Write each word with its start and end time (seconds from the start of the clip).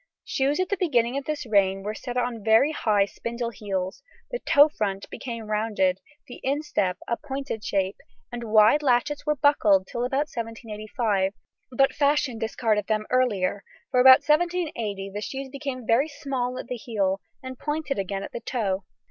]Shoes 0.25 0.59
at 0.59 0.69
the 0.69 0.77
beginning 0.77 1.15
of 1.15 1.25
this 1.25 1.45
reign 1.45 1.83
were 1.83 1.93
set 1.93 2.17
on 2.17 2.43
very 2.43 2.71
high 2.71 3.05
spindle 3.05 3.51
heels; 3.51 4.01
the 4.31 4.39
toe 4.39 4.67
front 4.67 5.07
became 5.11 5.45
rounded, 5.45 5.99
the 6.27 6.39
instep 6.41 6.97
front 7.05 7.19
a 7.23 7.27
pointed 7.27 7.63
shape, 7.63 7.97
and 8.31 8.45
wide 8.51 8.81
latchets 8.81 9.27
were 9.27 9.35
buckled 9.35 9.85
till 9.85 10.03
about 10.03 10.25
1785, 10.35 11.33
but 11.77 11.93
fashion 11.93 12.39
discarded 12.39 12.87
them 12.87 13.05
earlier; 13.11 13.63
for 13.91 13.99
about 13.99 14.27
1780 14.27 15.11
the 15.13 15.21
shoes 15.21 15.49
became 15.49 15.85
very 15.85 16.07
small 16.07 16.57
at 16.57 16.65
the 16.65 16.77
heel, 16.77 17.21
and 17.43 17.59
pointed 17.59 17.99
again 17.99 18.23
at 18.23 18.31
the 18.31 18.39
toe. 18.41 18.83